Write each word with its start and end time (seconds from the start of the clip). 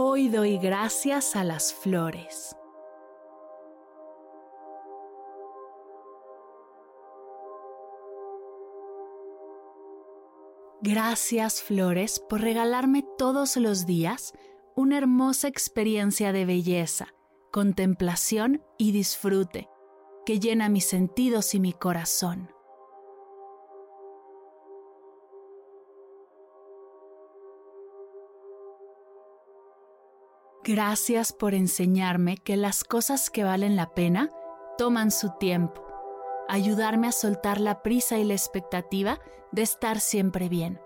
Hoy 0.00 0.28
doy 0.28 0.58
gracias 0.58 1.34
a 1.34 1.42
las 1.42 1.74
flores. 1.74 2.54
Gracias 10.80 11.60
flores 11.60 12.20
por 12.20 12.42
regalarme 12.42 13.04
todos 13.18 13.56
los 13.56 13.86
días 13.86 14.34
una 14.76 14.98
hermosa 14.98 15.48
experiencia 15.48 16.30
de 16.32 16.44
belleza, 16.46 17.08
contemplación 17.50 18.62
y 18.78 18.92
disfrute 18.92 19.68
que 20.24 20.38
llena 20.38 20.68
mis 20.68 20.84
sentidos 20.84 21.56
y 21.56 21.58
mi 21.58 21.72
corazón. 21.72 22.52
Gracias 30.68 31.32
por 31.32 31.54
enseñarme 31.54 32.36
que 32.36 32.58
las 32.58 32.84
cosas 32.84 33.30
que 33.30 33.42
valen 33.42 33.74
la 33.74 33.94
pena 33.94 34.28
toman 34.76 35.10
su 35.10 35.30
tiempo, 35.40 35.82
ayudarme 36.46 37.08
a 37.08 37.12
soltar 37.12 37.58
la 37.58 37.82
prisa 37.82 38.18
y 38.18 38.24
la 38.24 38.34
expectativa 38.34 39.18
de 39.50 39.62
estar 39.62 39.98
siempre 39.98 40.50
bien. 40.50 40.78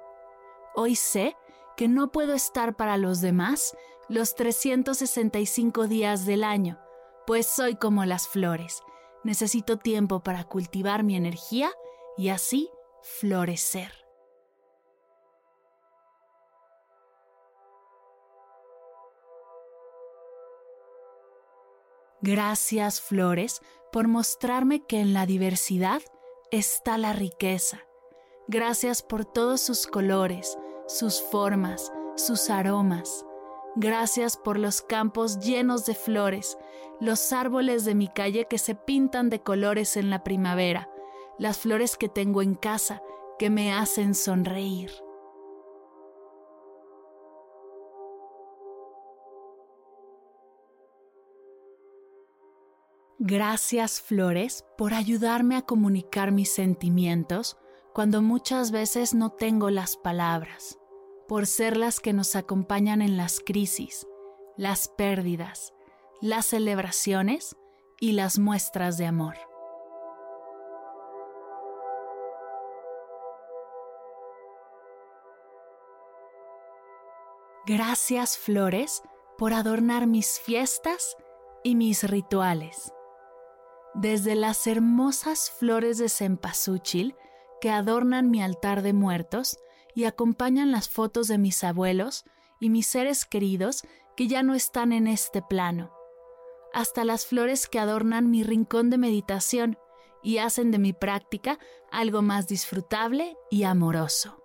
Hoy 0.76 0.94
sé 0.94 1.36
que 1.76 1.88
no 1.88 2.12
puedo 2.12 2.32
estar 2.32 2.76
para 2.76 2.96
los 2.96 3.20
demás 3.20 3.76
los 4.08 4.36
365 4.36 5.88
días 5.88 6.26
del 6.26 6.44
año, 6.44 6.78
pues 7.26 7.48
soy 7.48 7.74
como 7.74 8.04
las 8.04 8.28
flores. 8.28 8.84
Necesito 9.24 9.78
tiempo 9.78 10.22
para 10.22 10.44
cultivar 10.44 11.02
mi 11.02 11.16
energía 11.16 11.72
y 12.16 12.28
así 12.28 12.70
florecer. 13.02 14.01
Gracias, 22.22 23.00
flores, 23.00 23.62
por 23.90 24.06
mostrarme 24.06 24.86
que 24.86 25.00
en 25.00 25.12
la 25.12 25.26
diversidad 25.26 26.00
está 26.52 26.96
la 26.96 27.12
riqueza. 27.12 27.80
Gracias 28.46 29.02
por 29.02 29.24
todos 29.24 29.60
sus 29.60 29.88
colores, 29.88 30.56
sus 30.86 31.20
formas, 31.20 31.92
sus 32.14 32.48
aromas. 32.48 33.26
Gracias 33.74 34.36
por 34.36 34.56
los 34.56 34.82
campos 34.82 35.40
llenos 35.40 35.84
de 35.84 35.96
flores, 35.96 36.58
los 37.00 37.32
árboles 37.32 37.84
de 37.84 37.96
mi 37.96 38.06
calle 38.06 38.46
que 38.48 38.58
se 38.58 38.76
pintan 38.76 39.28
de 39.28 39.42
colores 39.42 39.96
en 39.96 40.08
la 40.08 40.22
primavera, 40.22 40.88
las 41.38 41.58
flores 41.58 41.96
que 41.96 42.08
tengo 42.08 42.40
en 42.40 42.54
casa 42.54 43.02
que 43.36 43.50
me 43.50 43.72
hacen 43.72 44.14
sonreír. 44.14 45.01
Gracias 53.24 54.02
flores 54.02 54.64
por 54.76 54.94
ayudarme 54.94 55.56
a 55.56 55.62
comunicar 55.62 56.32
mis 56.32 56.52
sentimientos 56.52 57.56
cuando 57.94 58.20
muchas 58.20 58.72
veces 58.72 59.14
no 59.14 59.30
tengo 59.30 59.70
las 59.70 59.96
palabras, 59.96 60.76
por 61.28 61.46
ser 61.46 61.76
las 61.76 62.00
que 62.00 62.12
nos 62.12 62.34
acompañan 62.34 63.00
en 63.00 63.16
las 63.16 63.38
crisis, 63.38 64.08
las 64.56 64.88
pérdidas, 64.88 65.72
las 66.20 66.46
celebraciones 66.46 67.54
y 68.00 68.10
las 68.10 68.40
muestras 68.40 68.98
de 68.98 69.06
amor. 69.06 69.36
Gracias 77.66 78.36
flores 78.36 79.00
por 79.38 79.52
adornar 79.52 80.08
mis 80.08 80.40
fiestas 80.40 81.16
y 81.62 81.76
mis 81.76 82.02
rituales 82.02 82.92
desde 83.94 84.34
las 84.34 84.66
hermosas 84.66 85.50
flores 85.50 85.98
de 85.98 86.08
cempasúchil 86.08 87.14
que 87.60 87.70
adornan 87.70 88.30
mi 88.30 88.42
altar 88.42 88.82
de 88.82 88.92
muertos 88.92 89.58
y 89.94 90.04
acompañan 90.04 90.72
las 90.72 90.88
fotos 90.88 91.28
de 91.28 91.38
mis 91.38 91.62
abuelos 91.64 92.24
y 92.60 92.70
mis 92.70 92.86
seres 92.86 93.24
queridos 93.24 93.82
que 94.16 94.26
ya 94.28 94.42
no 94.42 94.54
están 94.54 94.92
en 94.92 95.06
este 95.06 95.42
plano, 95.42 95.92
hasta 96.72 97.04
las 97.04 97.26
flores 97.26 97.68
que 97.68 97.78
adornan 97.78 98.30
mi 98.30 98.42
rincón 98.42 98.90
de 98.90 98.98
meditación 98.98 99.78
y 100.22 100.38
hacen 100.38 100.70
de 100.70 100.78
mi 100.78 100.92
práctica 100.92 101.58
algo 101.90 102.22
más 102.22 102.46
disfrutable 102.46 103.36
y 103.50 103.64
amoroso. 103.64 104.41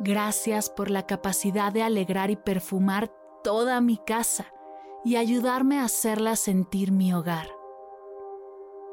Gracias 0.00 0.70
por 0.70 0.90
la 0.90 1.06
capacidad 1.06 1.72
de 1.72 1.82
alegrar 1.82 2.30
y 2.30 2.36
perfumar 2.36 3.12
toda 3.42 3.80
mi 3.80 3.98
casa 3.98 4.46
y 5.04 5.16
ayudarme 5.16 5.78
a 5.78 5.84
hacerla 5.84 6.36
sentir 6.36 6.90
mi 6.90 7.12
hogar. 7.12 7.48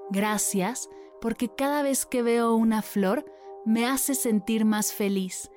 Gracias 0.09 0.89
porque 1.22 1.50
cada 1.56 1.84
vez 1.84 2.06
que 2.06 2.22
veo 2.22 2.53
una 2.53 2.81
flor 2.81 3.25
me 3.66 3.85
hace 3.85 4.16
sentir 4.16 4.66
más 4.66 4.94
feliz, 4.94 5.50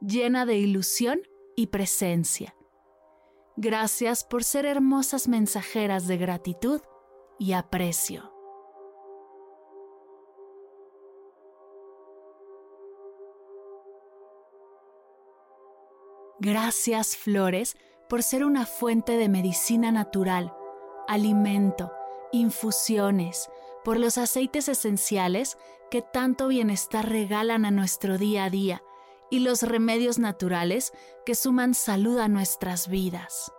llena 0.00 0.46
de 0.46 0.56
ilusión 0.56 1.20
y 1.56 1.68
presencia. 1.68 2.54
Gracias 3.56 4.24
por 4.24 4.42
ser 4.42 4.66
hermosas 4.66 5.28
mensajeras 5.28 6.06
de 6.06 6.16
gratitud 6.16 6.80
y 7.38 7.52
aprecio. 7.52 8.29
Gracias 16.40 17.18
flores 17.18 17.76
por 18.08 18.22
ser 18.22 18.46
una 18.46 18.64
fuente 18.64 19.18
de 19.18 19.28
medicina 19.28 19.92
natural, 19.92 20.54
alimento, 21.06 21.92
infusiones, 22.32 23.50
por 23.84 23.98
los 23.98 24.16
aceites 24.16 24.70
esenciales 24.70 25.58
que 25.90 26.00
tanto 26.00 26.48
bienestar 26.48 27.06
regalan 27.06 27.66
a 27.66 27.70
nuestro 27.70 28.16
día 28.16 28.44
a 28.44 28.50
día 28.50 28.82
y 29.30 29.40
los 29.40 29.62
remedios 29.62 30.18
naturales 30.18 30.94
que 31.26 31.34
suman 31.34 31.74
salud 31.74 32.18
a 32.18 32.28
nuestras 32.28 32.88
vidas. 32.88 33.52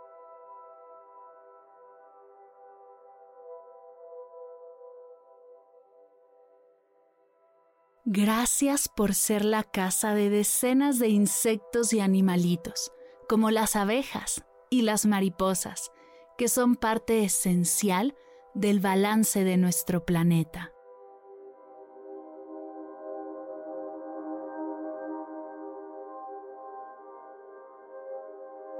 Gracias 8.13 8.89
por 8.89 9.13
ser 9.13 9.45
la 9.45 9.63
casa 9.63 10.13
de 10.13 10.29
decenas 10.29 10.99
de 10.99 11.07
insectos 11.07 11.93
y 11.93 12.01
animalitos, 12.01 12.91
como 13.29 13.51
las 13.51 13.77
abejas 13.77 14.43
y 14.69 14.81
las 14.81 15.05
mariposas, 15.05 15.93
que 16.37 16.49
son 16.49 16.75
parte 16.75 17.23
esencial 17.23 18.13
del 18.53 18.81
balance 18.81 19.45
de 19.45 19.55
nuestro 19.55 20.03
planeta. 20.03 20.73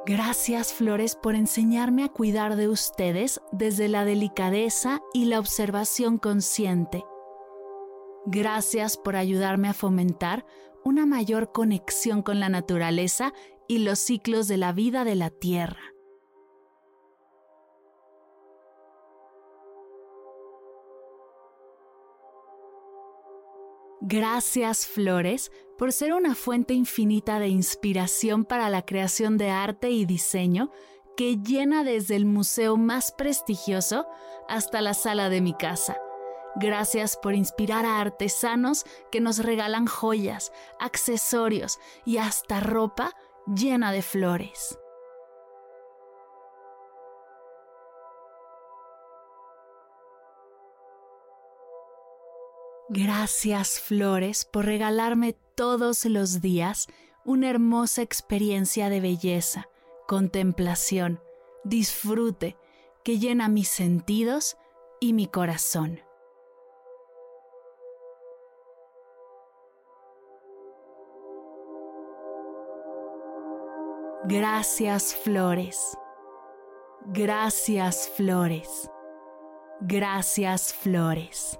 Gracias 0.06 0.74
flores 0.74 1.16
por 1.16 1.36
enseñarme 1.36 2.04
a 2.04 2.10
cuidar 2.10 2.58
de 2.58 2.68
ustedes 2.68 3.40
desde 3.54 3.88
la 3.88 4.04
delicadeza 4.04 5.00
y 5.14 5.24
la 5.24 5.40
observación 5.40 6.18
consciente 6.18 7.06
Gracias 8.26 8.98
por 8.98 9.16
ayudarme 9.16 9.68
a 9.68 9.74
fomentar 9.74 10.46
una 10.84 11.06
mayor 11.06 11.52
conexión 11.52 12.22
con 12.22 12.40
la 12.40 12.50
naturaleza 12.50 13.34
y 13.68 13.80
los 13.80 14.00
ciclos 14.00 14.48
de 14.48 14.58
la 14.58 14.74
vida 14.74 15.04
de 15.04 15.16
la 15.16 15.30
Tierra. 15.30 15.82
Gracias, 24.04 24.88
flores, 24.88 25.52
por 25.78 25.94
ser 25.94 26.14
una 26.14 26.36
fuente 26.36 26.74
infinita 26.74 27.40
de 27.40 27.48
inspiración 27.48 28.46
para 28.46 28.70
la 28.70 28.84
creación 28.84 29.38
de 29.38 29.52
arte 29.52 29.92
y 29.92 30.06
diseño 30.06 30.72
que 31.16 31.38
llena 31.38 31.84
desde 31.84 32.16
el 32.16 32.26
museo 32.26 32.78
más 32.78 33.12
prestigioso 33.12 34.08
hasta 34.50 34.82
la 34.82 34.96
sala 34.96 35.30
de 35.30 35.42
mi 35.42 35.54
casa. 35.54 35.98
Gracias 36.56 37.18
por 37.18 37.34
inspirar 37.34 37.86
a 37.86 38.02
artesanos 38.02 38.86
que 39.12 39.22
nos 39.22 39.40
regalan 39.40 39.88
joyas, 39.88 40.52
accesorios 40.80 41.80
y 42.06 42.18
hasta 42.18 42.60
ropa 42.60 43.14
llena 43.48 43.92
de 43.92 44.02
flores. 44.02 44.78
Gracias 52.90 53.80
flores 53.80 54.44
por 54.44 54.66
regalarme 54.66 55.38
todos 55.56 56.04
los 56.04 56.42
días 56.42 56.88
una 57.24 57.50
hermosa 57.50 58.02
experiencia 58.02 58.90
de 58.90 59.00
belleza, 59.00 59.70
contemplación, 60.08 61.22
disfrute 61.64 62.58
que 63.06 63.18
llena 63.18 63.48
mis 63.48 63.70
sentidos 63.70 64.58
y 65.00 65.14
mi 65.14 65.28
corazón. 65.28 66.02
Gracias 74.32 75.14
flores. 75.14 75.98
Gracias 77.08 78.10
flores. 78.16 78.90
Gracias 79.82 80.74
flores. 80.74 81.60